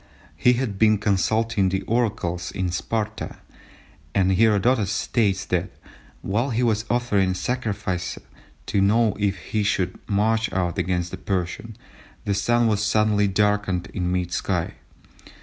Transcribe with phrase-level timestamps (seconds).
[0.35, 3.35] He had been consulting the oracles at Sparta,
[4.15, 5.69] and Herodotus states that
[6.23, 8.17] "while he was offering sacrifice
[8.65, 11.75] to know if he should march out against the Persian,
[12.25, 14.73] the Sun was suddenly darkened in mid sky."